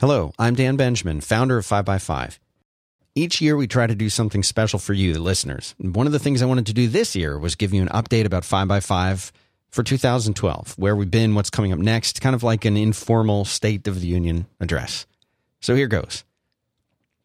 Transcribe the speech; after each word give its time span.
Hello, 0.00 0.32
I'm 0.38 0.54
Dan 0.54 0.76
Benjamin, 0.76 1.20
founder 1.20 1.58
of 1.58 1.66
5by5. 1.66 2.38
Each 3.16 3.40
year 3.40 3.56
we 3.56 3.66
try 3.66 3.88
to 3.88 3.96
do 3.96 4.08
something 4.08 4.44
special 4.44 4.78
for 4.78 4.92
you, 4.92 5.12
the 5.12 5.18
listeners. 5.18 5.74
One 5.78 6.06
of 6.06 6.12
the 6.12 6.20
things 6.20 6.40
I 6.40 6.46
wanted 6.46 6.66
to 6.66 6.72
do 6.72 6.86
this 6.86 7.16
year 7.16 7.36
was 7.36 7.56
give 7.56 7.74
you 7.74 7.82
an 7.82 7.88
update 7.88 8.24
about 8.24 8.44
5by5 8.44 9.32
for 9.70 9.82
2012, 9.82 10.74
where 10.78 10.94
we've 10.94 11.10
been, 11.10 11.34
what's 11.34 11.50
coming 11.50 11.72
up 11.72 11.80
next, 11.80 12.20
kind 12.20 12.36
of 12.36 12.44
like 12.44 12.64
an 12.64 12.76
informal 12.76 13.44
State 13.44 13.88
of 13.88 14.00
the 14.00 14.06
Union 14.06 14.46
address. 14.60 15.04
So 15.58 15.74
here 15.74 15.88
goes. 15.88 16.22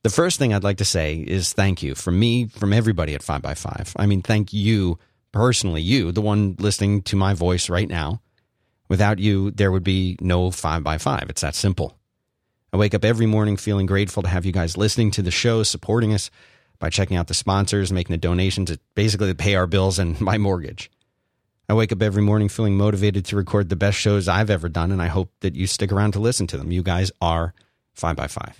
The 0.01 0.09
first 0.09 0.39
thing 0.39 0.51
I'd 0.51 0.63
like 0.63 0.77
to 0.77 0.83
say 0.83 1.17
is 1.17 1.53
thank 1.53 1.83
you 1.83 1.93
from 1.93 2.17
me, 2.17 2.47
from 2.47 2.73
everybody 2.73 3.13
at 3.13 3.21
5by5. 3.21 3.93
I 3.97 4.07
mean, 4.07 4.23
thank 4.23 4.51
you 4.51 4.97
personally, 5.31 5.83
you, 5.83 6.11
the 6.11 6.21
one 6.21 6.55
listening 6.57 7.03
to 7.03 7.15
my 7.15 7.35
voice 7.35 7.69
right 7.69 7.87
now. 7.87 8.19
Without 8.89 9.19
you, 9.19 9.51
there 9.51 9.71
would 9.71 9.83
be 9.83 10.17
no 10.19 10.49
5by5. 10.49 11.29
It's 11.29 11.41
that 11.41 11.53
simple. 11.53 11.99
I 12.73 12.77
wake 12.77 12.95
up 12.95 13.05
every 13.05 13.27
morning 13.27 13.55
feeling 13.55 13.85
grateful 13.85 14.23
to 14.23 14.29
have 14.29 14.45
you 14.45 14.51
guys 14.51 14.77
listening 14.77 15.11
to 15.11 15.21
the 15.21 15.29
show, 15.29 15.61
supporting 15.61 16.11
us 16.11 16.31
by 16.79 16.89
checking 16.89 17.17
out 17.17 17.27
the 17.27 17.35
sponsors, 17.35 17.93
making 17.93 18.15
the 18.15 18.17
donations, 18.17 18.71
to 18.71 18.79
basically 18.95 19.31
pay 19.35 19.53
our 19.53 19.67
bills 19.67 19.99
and 19.99 20.19
my 20.21 20.39
mortgage. 20.39 20.89
I 21.69 21.75
wake 21.75 21.91
up 21.91 22.01
every 22.01 22.23
morning 22.23 22.49
feeling 22.49 22.75
motivated 22.75 23.25
to 23.25 23.35
record 23.35 23.69
the 23.69 23.75
best 23.75 23.99
shows 23.99 24.27
I've 24.27 24.49
ever 24.49 24.69
done, 24.69 24.91
and 24.91 25.03
I 25.03 25.07
hope 25.07 25.31
that 25.41 25.55
you 25.55 25.67
stick 25.67 25.91
around 25.91 26.13
to 26.13 26.19
listen 26.19 26.47
to 26.47 26.57
them. 26.57 26.71
You 26.71 26.81
guys 26.81 27.11
are 27.21 27.53
5by5. 27.95 28.55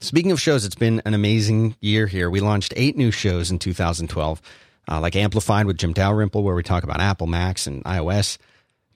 Speaking 0.00 0.30
of 0.30 0.40
shows, 0.40 0.66
it's 0.66 0.74
been 0.74 1.00
an 1.06 1.14
amazing 1.14 1.76
year 1.80 2.06
here. 2.06 2.28
We 2.28 2.40
launched 2.40 2.74
eight 2.76 2.94
new 2.94 3.10
shows 3.10 3.50
in 3.50 3.58
2012, 3.58 4.42
uh, 4.86 5.00
like 5.00 5.16
Amplified 5.16 5.64
with 5.64 5.78
Jim 5.78 5.94
Dalrymple, 5.94 6.42
where 6.42 6.54
we 6.54 6.62
talk 6.62 6.84
about 6.84 7.00
Apple, 7.00 7.26
Macs, 7.26 7.66
and 7.66 7.82
iOS. 7.84 8.36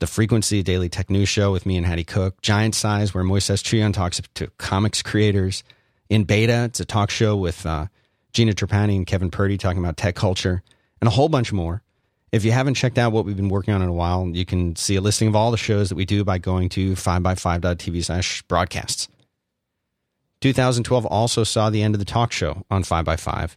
The 0.01 0.07
Frequency 0.07 0.63
Daily 0.63 0.89
Tech 0.89 1.09
News 1.09 1.29
Show 1.29 1.53
with 1.53 1.67
me 1.67 1.77
and 1.77 1.87
Haddie 1.87 2.05
Cook. 2.05 2.41
Giant 2.43 2.75
Size, 2.75 3.15
where 3.15 3.25
Moises 3.25 3.63
Chiullan 3.63 3.95
talks 3.95 4.21
to 4.35 4.49
comics 4.59 5.03
creators. 5.03 5.63
In 6.09 6.25
Beta, 6.25 6.65
it's 6.65 6.81
a 6.81 6.85
talk 6.85 7.11
show 7.11 7.37
with 7.37 7.65
uh, 7.65 7.87
Gina 8.33 8.53
Trapani 8.53 8.97
and 8.97 9.07
Kevin 9.07 9.31
Purdy 9.31 9.57
talking 9.57 9.79
about 9.79 9.97
tech 9.97 10.17
culture 10.17 10.63
and 11.01 11.09
a 11.09 11.11
whole 11.13 11.29
bunch 11.29 11.53
more. 11.53 11.83
If 12.33 12.45
you 12.45 12.51
haven't 12.51 12.75
checked 12.75 12.99
out 12.99 13.13
what 13.13 13.25
we've 13.25 13.37
been 13.37 13.49
working 13.49 13.73
on 13.73 13.83
in 13.83 13.89
a 13.89 13.93
while, 13.93 14.29
you 14.29 14.45
can 14.45 14.75
see 14.75 14.97
a 14.97 15.01
listing 15.01 15.29
of 15.29 15.37
all 15.37 15.53
the 15.53 15.57
shows 15.57 15.89
that 15.89 15.95
we 15.95 16.05
do 16.05 16.25
by 16.25 16.39
going 16.39 16.69
to 16.71 16.95
5by5.tv 16.95 18.05
slash 18.05 18.43
broadcasts. 18.43 19.09
2012 20.41 21.07
also 21.07 21.45
saw 21.45 21.71
the 21.71 21.83
end 21.83 21.95
of 21.95 22.01
the 22.01 22.05
talk 22.05 22.33
show 22.33 22.67
on 22.71 22.83
5by5. 22.83 23.57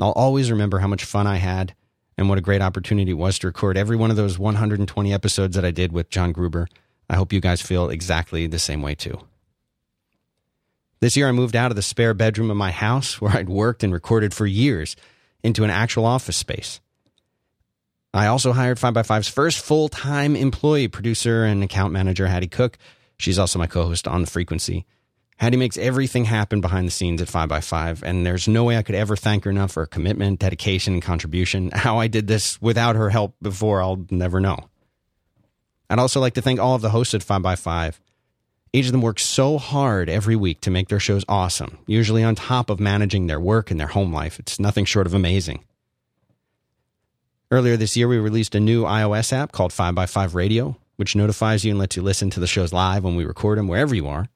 I'll 0.00 0.12
always 0.12 0.50
remember 0.50 0.78
how 0.78 0.88
much 0.88 1.04
fun 1.04 1.26
I 1.26 1.36
had 1.36 1.74
and 2.18 2.28
what 2.28 2.38
a 2.38 2.42
great 2.42 2.62
opportunity 2.62 3.10
it 3.12 3.14
was 3.14 3.38
to 3.38 3.46
record 3.46 3.76
every 3.76 3.96
one 3.96 4.10
of 4.10 4.16
those 4.16 4.38
120 4.38 5.12
episodes 5.12 5.54
that 5.56 5.64
I 5.64 5.70
did 5.70 5.92
with 5.92 6.10
John 6.10 6.32
Gruber. 6.32 6.68
I 7.08 7.16
hope 7.16 7.32
you 7.32 7.40
guys 7.40 7.62
feel 7.62 7.90
exactly 7.90 8.46
the 8.46 8.58
same 8.58 8.82
way 8.82 8.94
too. 8.94 9.20
This 11.00 11.16
year, 11.16 11.28
I 11.28 11.32
moved 11.32 11.54
out 11.54 11.70
of 11.70 11.76
the 11.76 11.82
spare 11.82 12.14
bedroom 12.14 12.50
of 12.50 12.56
my 12.56 12.70
house 12.70 13.20
where 13.20 13.32
I'd 13.32 13.48
worked 13.48 13.84
and 13.84 13.92
recorded 13.92 14.32
for 14.32 14.46
years 14.46 14.96
into 15.42 15.62
an 15.62 15.70
actual 15.70 16.06
office 16.06 16.36
space. 16.36 16.80
I 18.14 18.28
also 18.28 18.52
hired 18.52 18.78
5by5's 18.78 19.28
first 19.28 19.58
full 19.58 19.88
time 19.88 20.34
employee, 20.34 20.88
producer 20.88 21.44
and 21.44 21.62
account 21.62 21.92
manager, 21.92 22.26
Haddie 22.26 22.48
Cook. 22.48 22.78
She's 23.18 23.38
also 23.38 23.58
my 23.58 23.66
co 23.66 23.84
host 23.84 24.08
on 24.08 24.22
The 24.22 24.26
Frequency. 24.26 24.86
Haddie 25.38 25.58
makes 25.58 25.76
everything 25.76 26.24
happen 26.24 26.62
behind 26.62 26.86
the 26.86 26.90
scenes 26.90 27.20
at 27.20 27.28
5by5, 27.28 28.02
and 28.02 28.24
there's 28.24 28.48
no 28.48 28.64
way 28.64 28.78
I 28.78 28.82
could 28.82 28.94
ever 28.94 29.16
thank 29.16 29.44
her 29.44 29.50
enough 29.50 29.72
for 29.72 29.80
her 29.80 29.86
commitment, 29.86 30.40
dedication, 30.40 30.94
and 30.94 31.02
contribution. 31.02 31.70
How 31.74 31.98
I 31.98 32.06
did 32.06 32.26
this 32.26 32.60
without 32.62 32.96
her 32.96 33.10
help 33.10 33.36
before, 33.42 33.82
I'll 33.82 34.04
never 34.10 34.40
know. 34.40 34.58
I'd 35.90 35.98
also 35.98 36.20
like 36.20 36.34
to 36.34 36.42
thank 36.42 36.58
all 36.58 36.74
of 36.74 36.82
the 36.82 36.90
hosts 36.90 37.14
at 37.14 37.20
5by5. 37.20 37.98
Each 38.72 38.86
of 38.86 38.92
them 38.92 39.02
works 39.02 39.24
so 39.24 39.58
hard 39.58 40.08
every 40.08 40.36
week 40.36 40.60
to 40.62 40.70
make 40.70 40.88
their 40.88 41.00
shows 41.00 41.24
awesome, 41.28 41.78
usually 41.86 42.24
on 42.24 42.34
top 42.34 42.68
of 42.68 42.80
managing 42.80 43.26
their 43.26 43.40
work 43.40 43.70
and 43.70 43.78
their 43.78 43.86
home 43.86 44.12
life. 44.12 44.38
It's 44.38 44.58
nothing 44.58 44.84
short 44.84 45.06
of 45.06 45.14
amazing. 45.14 45.64
Earlier 47.50 47.76
this 47.76 47.96
year, 47.96 48.08
we 48.08 48.18
released 48.18 48.54
a 48.54 48.60
new 48.60 48.84
iOS 48.84 49.32
app 49.32 49.52
called 49.52 49.70
5by5 49.70 50.34
Radio, 50.34 50.76
which 50.96 51.14
notifies 51.14 51.64
you 51.64 51.70
and 51.70 51.78
lets 51.78 51.96
you 51.96 52.02
listen 52.02 52.28
to 52.30 52.40
the 52.40 52.46
shows 52.46 52.72
live 52.72 53.04
when 53.04 53.16
we 53.16 53.24
record 53.24 53.58
them 53.58 53.68
wherever 53.68 53.94
you 53.94 54.08
are. 54.08 54.26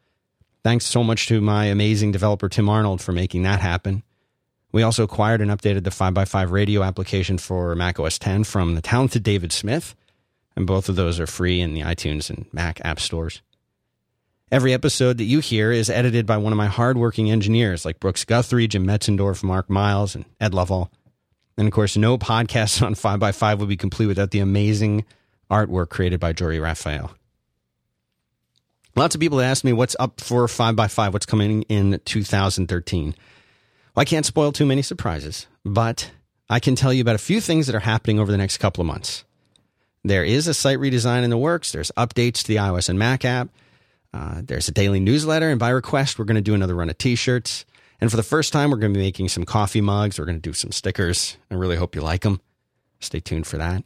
Thanks 0.62 0.84
so 0.84 1.03
much 1.03 1.26
to 1.28 1.41
my 1.41 1.66
amazing 1.66 2.12
developer, 2.12 2.48
Tim 2.48 2.69
Arnold, 2.69 3.00
for 3.00 3.12
making 3.12 3.44
that 3.44 3.60
happen. 3.60 4.03
We 4.72 4.82
also 4.82 5.03
acquired 5.03 5.41
and 5.41 5.50
updated 5.50 5.84
the 5.84 5.91
5by5 5.91 6.50
radio 6.50 6.82
application 6.82 7.38
for 7.38 7.75
Mac 7.75 7.98
OS 7.98 8.19
10 8.19 8.44
from 8.44 8.75
the 8.75 8.82
talented 8.82 9.22
David 9.22 9.53
Smith, 9.53 9.97
and 10.54 10.66
both 10.66 10.88
of 10.88 10.97
those 10.97 11.19
are 11.19 11.26
free 11.26 11.60
in 11.60 11.75
the 11.75 11.81
iTunes 11.81 12.31
and 12.31 12.47
Mac 12.53 12.81
app 12.84 13.00
stores. 13.00 13.41
Every 14.53 14.75
episode 14.75 15.19
that 15.19 15.25
you 15.25 15.41
hear 15.41 15.72
is 15.72 15.88
edited 15.88 16.26
by 16.26 16.37
one 16.37 16.53
of 16.53 16.56
my 16.56 16.66
hardworking 16.66 17.31
engineers 17.31 17.84
like 17.84 18.00
Brooks 18.00 18.25
Guthrie, 18.25 18.69
Jim 18.69 18.87
Metzendorf, 18.87 19.42
Mark 19.42 19.71
Miles, 19.71 20.15
and 20.15 20.25
Ed 20.41 20.54
Lovell. 20.54 20.92
And 21.56 21.69
of 21.69 21.72
course, 21.72 21.97
no 21.97 22.19
podcast 22.19 22.84
on 22.84 22.94
5by5 22.94 23.59
would 23.59 23.69
be 23.69 23.77
complete 23.77 24.06
without 24.06 24.31
the 24.31 24.41
amazing 24.41 25.04
artwork 25.50 25.88
created 25.88 26.21
by 26.21 26.32
Jory 26.32 26.60
Raphael. 26.60 27.12
Lots 29.00 29.15
of 29.15 29.21
people 29.22 29.41
ask 29.41 29.65
me 29.65 29.72
what's 29.72 29.97
up 29.99 30.21
for 30.21 30.47
5by5, 30.47 31.15
what's 31.15 31.25
coming 31.25 31.62
in 31.71 32.03
2013. 32.05 33.06
Well, 33.06 33.15
I 34.03 34.05
can't 34.05 34.27
spoil 34.27 34.53
too 34.53 34.66
many 34.66 34.83
surprises, 34.83 35.47
but 35.65 36.11
I 36.50 36.61
can 36.61 36.77
tell 36.77 36.93
you 36.93 37.00
about 37.00 37.15
a 37.15 37.19
few 37.19 37.41
things 37.41 37.66
that 37.66 37.75
are 37.75 37.81
happening 37.81 38.19
over 38.19 38.31
the 38.31 38.37
next 38.37 38.59
couple 38.59 38.83
of 38.83 38.87
months. 38.87 39.25
There 40.05 40.22
is 40.22 40.47
a 40.49 40.53
site 40.53 40.77
redesign 40.77 41.25
in 41.25 41.31
the 41.31 41.39
works, 41.39 41.72
there's 41.72 41.91
updates 41.97 42.43
to 42.43 42.49
the 42.49 42.56
iOS 42.56 42.91
and 42.91 42.99
Mac 42.99 43.25
app, 43.25 43.49
uh, 44.12 44.43
there's 44.44 44.69
a 44.69 44.72
daily 44.72 45.00
newsletter, 45.00 45.49
and 45.49 45.59
by 45.59 45.71
request, 45.71 46.19
we're 46.19 46.27
going 46.27 46.34
to 46.34 46.43
do 46.43 46.55
another 46.55 46.75
run 46.75 46.91
of 46.91 46.99
t 46.99 47.15
shirts. 47.15 47.65
And 48.03 48.10
for 48.10 48.19
the 48.19 48.22
first 48.22 48.53
time, 48.53 48.71
we're 48.71 48.77
going 48.77 48.93
to 48.93 48.99
be 48.99 49.03
making 49.03 49.31
some 49.31 49.47
coffee 49.47 49.81
mugs. 49.81 50.19
We're 50.19 50.27
going 50.27 50.43
to 50.43 50.47
do 50.47 50.53
some 50.53 50.72
stickers. 50.72 51.39
I 51.50 51.55
really 51.55 51.77
hope 51.77 51.94
you 51.94 52.03
like 52.03 52.21
them. 52.21 52.43
Stay 52.99 53.21
tuned 53.21 53.47
for 53.47 53.56
that. 53.56 53.83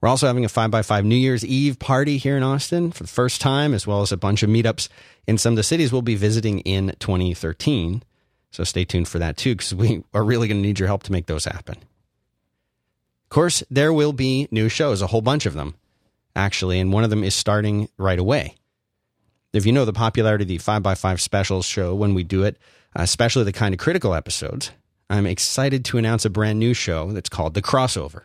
We're 0.00 0.08
also 0.08 0.28
having 0.28 0.44
a 0.44 0.48
5by5 0.48 1.04
New 1.04 1.16
Year's 1.16 1.44
Eve 1.44 1.78
party 1.78 2.18
here 2.18 2.36
in 2.36 2.44
Austin 2.44 2.92
for 2.92 3.02
the 3.02 3.08
first 3.08 3.40
time, 3.40 3.74
as 3.74 3.84
well 3.84 4.00
as 4.00 4.12
a 4.12 4.16
bunch 4.16 4.44
of 4.44 4.50
meetups 4.50 4.88
in 5.26 5.38
some 5.38 5.54
of 5.54 5.56
the 5.56 5.64
cities 5.64 5.92
we'll 5.92 6.02
be 6.02 6.14
visiting 6.14 6.60
in 6.60 6.94
2013. 7.00 8.04
So 8.52 8.62
stay 8.62 8.84
tuned 8.84 9.08
for 9.08 9.18
that 9.18 9.36
too, 9.36 9.56
because 9.56 9.74
we 9.74 10.04
are 10.14 10.22
really 10.22 10.46
going 10.46 10.62
to 10.62 10.66
need 10.66 10.78
your 10.78 10.86
help 10.86 11.02
to 11.04 11.12
make 11.12 11.26
those 11.26 11.46
happen. 11.46 11.76
Of 11.76 13.30
course, 13.30 13.64
there 13.70 13.92
will 13.92 14.12
be 14.12 14.46
new 14.52 14.68
shows, 14.68 15.02
a 15.02 15.08
whole 15.08 15.20
bunch 15.20 15.46
of 15.46 15.54
them, 15.54 15.74
actually, 16.36 16.78
and 16.78 16.92
one 16.92 17.04
of 17.04 17.10
them 17.10 17.24
is 17.24 17.34
starting 17.34 17.88
right 17.98 18.18
away. 18.18 18.54
If 19.52 19.66
you 19.66 19.72
know 19.72 19.84
the 19.84 19.92
popularity 19.92 20.44
of 20.44 20.48
the 20.48 20.58
5by5 20.58 21.20
specials 21.20 21.66
show 21.66 21.94
when 21.94 22.14
we 22.14 22.22
do 22.22 22.44
it, 22.44 22.56
especially 22.94 23.44
the 23.44 23.52
kind 23.52 23.74
of 23.74 23.80
critical 23.80 24.14
episodes, 24.14 24.70
I'm 25.10 25.26
excited 25.26 25.84
to 25.86 25.98
announce 25.98 26.24
a 26.24 26.30
brand 26.30 26.58
new 26.58 26.72
show 26.72 27.10
that's 27.12 27.28
called 27.28 27.54
The 27.54 27.62
Crossover. 27.62 28.22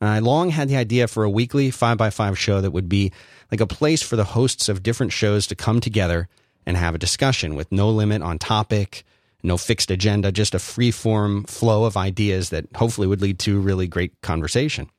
Uh, 0.00 0.06
I 0.06 0.18
long 0.18 0.50
had 0.50 0.68
the 0.68 0.76
idea 0.76 1.08
for 1.08 1.24
a 1.24 1.30
weekly 1.30 1.70
5by5 1.70 2.36
show 2.36 2.60
that 2.60 2.72
would 2.72 2.88
be 2.88 3.12
like 3.50 3.60
a 3.60 3.66
place 3.66 4.02
for 4.02 4.16
the 4.16 4.24
hosts 4.24 4.68
of 4.68 4.82
different 4.82 5.12
shows 5.12 5.46
to 5.46 5.54
come 5.54 5.80
together 5.80 6.28
and 6.66 6.76
have 6.76 6.94
a 6.94 6.98
discussion 6.98 7.54
with 7.54 7.70
no 7.70 7.88
limit 7.88 8.22
on 8.22 8.38
topic, 8.38 9.04
no 9.42 9.56
fixed 9.56 9.90
agenda, 9.90 10.32
just 10.32 10.54
a 10.54 10.58
free 10.58 10.90
form 10.90 11.44
flow 11.44 11.84
of 11.84 11.96
ideas 11.96 12.50
that 12.50 12.66
hopefully 12.74 13.06
would 13.06 13.22
lead 13.22 13.38
to 13.40 13.60
really 13.60 13.86
great 13.86 14.20
conversation. 14.20 14.90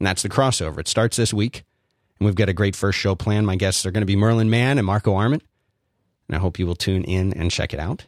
And 0.00 0.06
that's 0.06 0.22
the 0.22 0.28
crossover. 0.28 0.80
It 0.80 0.88
starts 0.88 1.16
this 1.16 1.32
week, 1.32 1.64
and 2.18 2.26
we've 2.26 2.34
got 2.34 2.48
a 2.48 2.52
great 2.52 2.74
first 2.74 2.98
show 2.98 3.14
planned. 3.14 3.46
My 3.46 3.56
guests 3.56 3.86
are 3.86 3.92
going 3.92 4.02
to 4.02 4.06
be 4.06 4.16
Merlin 4.16 4.50
Mann 4.50 4.76
and 4.78 4.86
Marco 4.86 5.14
Arment, 5.14 5.44
and 6.28 6.36
I 6.36 6.40
hope 6.40 6.58
you 6.58 6.66
will 6.66 6.74
tune 6.74 7.04
in 7.04 7.32
and 7.32 7.50
check 7.50 7.72
it 7.72 7.80
out. 7.80 8.04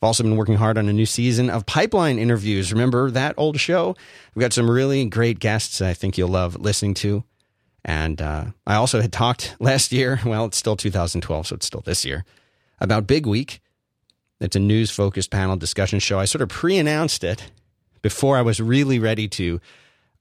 I've 0.00 0.06
also 0.06 0.22
been 0.22 0.36
working 0.36 0.54
hard 0.54 0.78
on 0.78 0.88
a 0.88 0.94
new 0.94 1.04
season 1.04 1.50
of 1.50 1.66
Pipeline 1.66 2.18
interviews. 2.18 2.72
Remember 2.72 3.10
that 3.10 3.34
old 3.36 3.60
show? 3.60 3.94
We've 4.34 4.40
got 4.40 4.54
some 4.54 4.70
really 4.70 5.04
great 5.04 5.40
guests 5.40 5.82
I 5.82 5.92
think 5.92 6.16
you'll 6.16 6.30
love 6.30 6.58
listening 6.58 6.94
to. 6.94 7.22
And 7.84 8.22
uh, 8.22 8.46
I 8.66 8.76
also 8.76 9.02
had 9.02 9.12
talked 9.12 9.56
last 9.60 9.92
year, 9.92 10.18
well, 10.24 10.46
it's 10.46 10.56
still 10.56 10.74
2012, 10.74 11.48
so 11.48 11.54
it's 11.54 11.66
still 11.66 11.82
this 11.82 12.06
year, 12.06 12.24
about 12.80 13.06
Big 13.06 13.26
Week. 13.26 13.60
It's 14.40 14.56
a 14.56 14.60
news 14.60 14.90
focused 14.90 15.30
panel 15.30 15.56
discussion 15.56 15.98
show. 15.98 16.18
I 16.18 16.24
sort 16.24 16.40
of 16.40 16.48
pre 16.48 16.78
announced 16.78 17.22
it 17.22 17.52
before 18.00 18.38
I 18.38 18.42
was 18.42 18.58
really 18.58 18.98
ready 18.98 19.28
to 19.28 19.60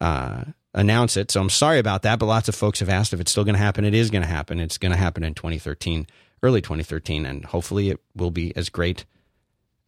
uh, 0.01 0.43
announce 0.73 1.15
it. 1.15 1.31
So 1.31 1.39
I'm 1.39 1.49
sorry 1.49 1.79
about 1.79 2.01
that, 2.01 2.19
but 2.19 2.25
lots 2.25 2.49
of 2.49 2.55
folks 2.55 2.81
have 2.81 2.89
asked 2.89 3.13
if 3.13 3.21
it's 3.21 3.31
still 3.31 3.45
going 3.45 3.55
to 3.55 3.61
happen. 3.61 3.85
It 3.85 3.93
is 3.93 4.09
going 4.09 4.23
to 4.23 4.27
happen. 4.27 4.59
It's 4.59 4.77
going 4.77 4.91
to 4.91 4.97
happen 4.97 5.23
in 5.23 5.35
2013, 5.35 6.05
early 6.43 6.61
2013, 6.61 7.25
and 7.25 7.45
hopefully 7.45 7.91
it 7.91 8.01
will 8.13 8.31
be 8.31 8.53
as 8.57 8.67
great 8.67 9.05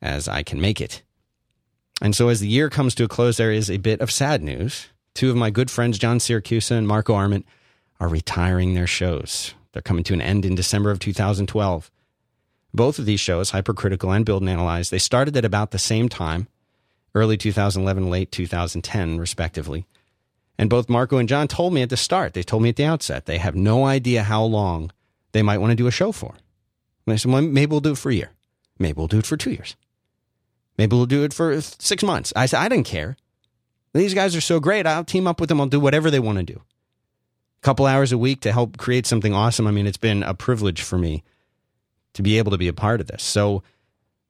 as 0.02 0.28
I 0.28 0.44
can 0.44 0.60
make 0.60 0.82
it. 0.82 1.04
And 2.02 2.16
so, 2.16 2.30
as 2.30 2.40
the 2.40 2.48
year 2.48 2.70
comes 2.70 2.96
to 2.96 3.04
a 3.04 3.08
close, 3.08 3.38
there 3.38 3.52
is 3.52 3.70
a 3.70 3.78
bit 3.78 4.02
of 4.02 4.10
sad 4.10 4.42
news. 4.42 4.88
Two 5.14 5.30
of 5.30 5.36
my 5.36 5.50
good 5.50 5.70
friends, 5.70 6.00
John 6.00 6.18
Siracusa 6.18 6.72
and 6.72 6.88
Marco 6.88 7.14
Arment, 7.14 7.46
are 8.00 8.08
retiring 8.08 8.74
their 8.74 8.88
shows. 8.88 9.54
They're 9.74 9.82
coming 9.82 10.04
to 10.06 10.14
an 10.14 10.22
end 10.22 10.46
in 10.46 10.56
December 10.56 10.90
of 10.90 11.00
2012. 11.00 11.92
Both 12.74 13.00
of 13.00 13.06
these 13.06 13.20
shows, 13.20 13.52
Hypercritical 13.52 14.12
and 14.12 14.26
Build 14.26 14.42
and 14.42 14.50
Analyze, 14.50 14.90
they 14.90 14.98
started 14.98 15.38
at 15.38 15.46
about 15.46 15.72
the 15.72 15.80
same 15.80 16.10
time, 16.10 16.48
early 17.14 17.38
2011, 17.38 18.10
late 18.10 18.32
2010, 18.32 19.20
respectively. 19.20 19.86
And 20.58 20.70
both 20.70 20.90
Marco 20.90 21.18
and 21.18 21.30
John 21.30 21.48
told 21.48 21.74
me 21.74 21.82
at 21.82 21.90
the 21.90 21.98
start, 21.98 22.34
they 22.34 22.44
told 22.44 22.64
me 22.64 22.70
at 22.70 22.76
the 22.76 22.86
outset, 22.86 23.26
they 23.26 23.38
have 23.38 23.56
no 23.56 23.86
idea 23.86 24.24
how 24.24 24.44
long 24.44 24.92
they 25.34 25.42
might 25.42 25.58
want 25.58 25.72
to 25.72 25.76
do 25.76 25.88
a 25.88 25.92
show 25.92 26.12
for. 26.12 26.36
And 27.06 27.14
I 27.14 27.18
said, 27.18 27.32
well, 27.32 27.42
maybe 27.42 27.72
we'll 27.72 27.80
do 27.80 27.92
it 27.92 27.98
for 27.98 28.10
a 28.10 28.16
year. 28.16 28.32
Maybe 28.80 28.98
we'll 28.98 29.08
do 29.08 29.20
it 29.20 29.26
for 29.26 29.38
two 29.38 29.52
years. 29.52 29.76
Maybe 30.82 30.96
we'll 30.96 31.06
do 31.06 31.24
it 31.24 31.32
for 31.32 31.62
six 31.62 32.02
months. 32.02 32.34
I 32.36 32.48
said, 32.48 32.60
I 32.60 32.68
didn't 32.68 32.88
care. 32.88 33.16
These 33.94 34.16
guys 34.16 34.36
are 34.36 34.42
so 34.42 34.60
great. 34.60 34.88
I'll 34.88 35.04
team 35.04 35.28
up 35.28 35.40
with 35.40 35.48
them. 35.48 35.62
I'll 35.62 35.68
do 35.68 35.80
whatever 35.80 36.10
they 36.10 36.18
want 36.18 36.40
to 36.40 36.44
do. 36.44 36.56
A 36.60 37.62
couple 37.62 37.86
hours 37.86 38.12
a 38.12 38.18
week 38.18 38.42
to 38.42 38.52
help 38.52 38.78
create 38.78 39.06
something 39.06 39.32
awesome. 39.32 39.68
I 39.68 39.72
mean, 39.72 39.86
it's 39.86 39.98
been 39.98 40.24
a 40.24 40.34
privilege 40.34 40.82
for 40.82 40.98
me 40.98 41.24
to 42.14 42.24
be 42.24 42.40
able 42.40 42.50
to 42.50 42.58
be 42.58 42.68
a 42.68 42.74
part 42.74 43.00
of 43.00 43.06
this. 43.06 43.22
So 43.22 43.62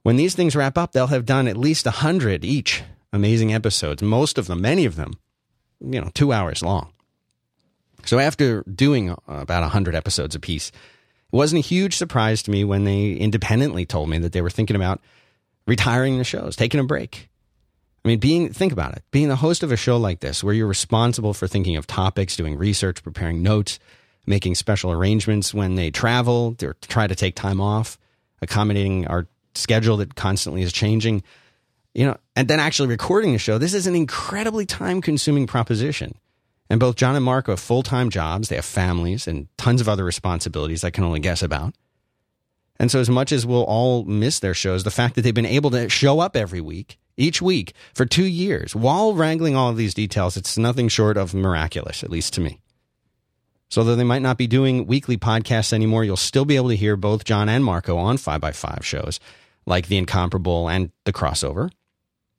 when 0.03 0.17
these 0.17 0.35
things 0.35 0.53
wrap 0.53 0.77
up, 0.77 0.91
they'll 0.91 1.07
have 1.07 1.25
done 1.25 1.47
at 1.47 1.55
least 1.55 1.85
a 1.85 1.91
hundred 1.91 2.43
each 2.43 2.83
amazing 3.13 3.53
episodes. 3.53 4.03
Most 4.03 4.37
of 4.37 4.47
them, 4.47 4.59
many 4.59 4.83
of 4.83 4.97
them, 4.97 5.13
you 5.79 6.01
know, 6.01 6.11
two 6.13 6.33
hours 6.33 6.61
long. 6.61 6.91
So 8.03 8.19
after 8.19 8.63
doing 8.63 9.15
about 9.25 9.63
a 9.63 9.69
hundred 9.69 9.95
episodes 9.95 10.35
apiece, 10.35 10.67
it 10.67 11.35
wasn't 11.37 11.63
a 11.63 11.67
huge 11.67 11.95
surprise 11.95 12.43
to 12.43 12.51
me 12.51 12.65
when 12.65 12.83
they 12.83 13.13
independently 13.13 13.85
told 13.85 14.09
me 14.09 14.17
that 14.17 14.33
they 14.33 14.41
were 14.41 14.49
thinking 14.49 14.75
about 14.75 14.99
retiring 15.67 16.17
the 16.17 16.23
shows, 16.23 16.55
taking 16.55 16.79
a 16.79 16.83
break. 16.83 17.29
I 18.03 18.07
mean, 18.07 18.19
being, 18.19 18.51
think 18.51 18.73
about 18.73 18.95
it, 18.95 19.03
being 19.11 19.27
the 19.27 19.35
host 19.35 19.61
of 19.61 19.71
a 19.71 19.77
show 19.77 19.97
like 19.97 20.21
this, 20.21 20.43
where 20.43 20.53
you're 20.53 20.67
responsible 20.67 21.33
for 21.33 21.47
thinking 21.47 21.77
of 21.77 21.85
topics, 21.85 22.35
doing 22.35 22.57
research, 22.57 23.03
preparing 23.03 23.43
notes, 23.43 23.79
making 24.25 24.55
special 24.55 24.91
arrangements 24.91 25.53
when 25.53 25.75
they 25.75 25.91
travel, 25.91 26.55
or 26.63 26.75
try 26.81 27.05
to 27.05 27.15
take 27.15 27.35
time 27.35 27.61
off, 27.61 27.99
accommodating 28.41 29.05
our 29.07 29.27
schedule 29.53 29.97
that 29.97 30.15
constantly 30.15 30.63
is 30.63 30.73
changing, 30.73 31.23
you 31.93 32.05
know, 32.05 32.17
and 32.35 32.47
then 32.47 32.59
actually 32.59 32.89
recording 32.89 33.33
the 33.33 33.37
show. 33.37 33.57
This 33.57 33.73
is 33.73 33.85
an 33.85 33.95
incredibly 33.95 34.65
time 34.65 35.01
consuming 35.01 35.45
proposition. 35.45 36.15
And 36.69 36.79
both 36.79 36.95
John 36.95 37.15
and 37.15 37.25
Mark 37.25 37.47
have 37.47 37.59
full 37.59 37.83
time 37.83 38.09
jobs, 38.09 38.49
they 38.49 38.55
have 38.55 38.65
families 38.65 39.27
and 39.27 39.47
tons 39.57 39.81
of 39.81 39.89
other 39.89 40.05
responsibilities 40.05 40.83
I 40.83 40.89
can 40.89 41.03
only 41.03 41.19
guess 41.19 41.43
about. 41.43 41.75
And 42.81 42.89
so, 42.89 42.99
as 42.99 43.11
much 43.11 43.31
as 43.31 43.45
we'll 43.45 43.63
all 43.65 44.05
miss 44.05 44.39
their 44.39 44.55
shows, 44.55 44.83
the 44.83 44.89
fact 44.89 45.13
that 45.13 45.21
they've 45.21 45.35
been 45.35 45.45
able 45.45 45.69
to 45.69 45.87
show 45.87 46.19
up 46.19 46.35
every 46.35 46.61
week, 46.61 46.97
each 47.15 47.39
week, 47.39 47.75
for 47.93 48.07
two 48.07 48.25
years, 48.25 48.75
while 48.75 49.13
wrangling 49.13 49.55
all 49.55 49.69
of 49.69 49.77
these 49.77 49.93
details, 49.93 50.35
it's 50.35 50.57
nothing 50.57 50.87
short 50.87 51.15
of 51.15 51.35
miraculous, 51.35 52.03
at 52.03 52.09
least 52.09 52.33
to 52.33 52.41
me. 52.41 52.59
So, 53.69 53.83
though 53.83 53.95
they 53.95 54.03
might 54.03 54.23
not 54.23 54.39
be 54.39 54.47
doing 54.47 54.87
weekly 54.87 55.15
podcasts 55.15 55.73
anymore, 55.73 56.03
you'll 56.03 56.17
still 56.17 56.43
be 56.43 56.55
able 56.55 56.69
to 56.69 56.75
hear 56.75 56.95
both 56.95 57.23
John 57.23 57.49
and 57.49 57.63
Marco 57.63 57.97
on 57.97 58.17
5by5 58.17 58.81
shows 58.81 59.19
like 59.67 59.85
The 59.85 59.97
Incomparable 59.97 60.67
and 60.67 60.89
The 61.03 61.13
Crossover 61.13 61.69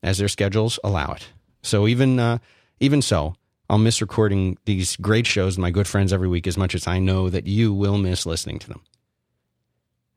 as 0.03 0.19
their 0.19 0.27
schedules 0.27 0.81
allow 0.83 1.13
it. 1.13 1.29
So, 1.63 1.87
even, 1.87 2.19
uh, 2.19 2.39
even 2.81 3.01
so, 3.01 3.37
I'll 3.71 3.79
miss 3.79 4.01
recording 4.01 4.59
these 4.65 4.97
great 4.97 5.29
shows 5.29 5.57
with 5.57 5.63
my 5.63 5.71
good 5.71 5.87
friends 5.87 6.13
every 6.13 6.27
week 6.27 6.49
as 6.49 6.59
much 6.59 6.75
as 6.75 6.89
I 6.89 6.99
know 6.99 7.31
that 7.31 7.47
you 7.47 7.73
will 7.73 7.97
miss 7.97 8.27
listening 8.27 8.59
to 8.59 8.69
them. 8.69 8.83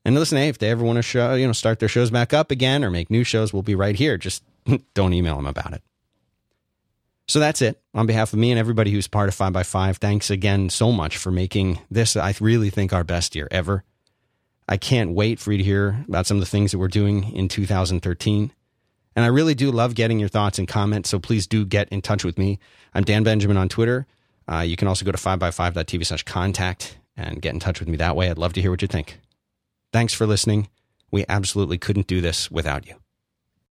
And 0.05 0.13
listen, 0.13 0.37
hey, 0.37 0.49
if 0.49 0.59
they 0.59 0.69
ever 0.69 0.85
want 0.85 0.97
to 0.97 1.01
show, 1.01 1.33
you 1.33 1.47
know, 1.47 1.53
start 1.53 1.79
their 1.79 1.89
shows 1.89 2.11
back 2.11 2.31
up 2.31 2.51
again 2.51 2.83
or 2.83 2.91
make 2.91 3.09
new 3.09 3.23
shows, 3.23 3.51
we'll 3.51 3.63
be 3.63 3.73
right 3.73 3.95
here. 3.95 4.17
Just 4.17 4.43
don't 4.93 5.13
email 5.13 5.35
them 5.35 5.47
about 5.47 5.73
it. 5.73 5.81
So 7.27 7.39
that's 7.39 7.63
it. 7.63 7.81
On 7.95 8.05
behalf 8.05 8.31
of 8.31 8.39
me 8.39 8.51
and 8.51 8.59
everybody 8.59 8.91
who's 8.91 9.07
part 9.07 9.29
of 9.29 9.35
5by5, 9.35 9.97
thanks 9.97 10.29
again 10.29 10.69
so 10.69 10.91
much 10.91 11.17
for 11.17 11.31
making 11.31 11.79
this, 11.89 12.15
I 12.15 12.35
really 12.39 12.69
think, 12.69 12.93
our 12.93 13.03
best 13.03 13.35
year 13.35 13.47
ever. 13.49 13.83
I 14.69 14.77
can't 14.77 15.11
wait 15.11 15.39
for 15.39 15.51
you 15.51 15.57
to 15.57 15.63
hear 15.63 16.05
about 16.07 16.27
some 16.27 16.37
of 16.37 16.41
the 16.41 16.49
things 16.49 16.71
that 16.71 16.77
we're 16.77 16.87
doing 16.87 17.35
in 17.35 17.47
2013. 17.47 18.51
And 19.15 19.25
I 19.25 19.27
really 19.29 19.55
do 19.55 19.71
love 19.71 19.95
getting 19.95 20.19
your 20.19 20.29
thoughts 20.29 20.59
and 20.59 20.67
comments. 20.67 21.09
So 21.09 21.17
please 21.17 21.47
do 21.47 21.65
get 21.65 21.89
in 21.89 22.01
touch 22.03 22.23
with 22.23 22.37
me. 22.37 22.59
I'm 22.93 23.03
Dan 23.03 23.23
Benjamin 23.23 23.57
on 23.57 23.69
Twitter. 23.69 24.05
Uh, 24.47 24.59
you 24.59 24.75
can 24.75 24.87
also 24.87 25.03
go 25.03 25.11
to 25.11 25.17
5by5.tv 25.17 26.05
slash 26.05 26.23
contact 26.23 26.97
and 27.17 27.41
get 27.41 27.53
in 27.55 27.59
touch 27.59 27.79
with 27.79 27.89
me 27.89 27.97
that 27.97 28.15
way. 28.15 28.29
I'd 28.29 28.37
love 28.37 28.53
to 28.53 28.61
hear 28.61 28.69
what 28.69 28.83
you 28.83 28.87
think. 28.87 29.17
Thanks 29.95 30.13
for 30.13 30.27
listening. 30.27 30.67
We 31.09 31.23
absolutely 31.29 31.77
couldn't 31.77 32.07
do 32.07 32.19
this 32.19 32.51
without 32.51 32.85
you. 32.85 32.95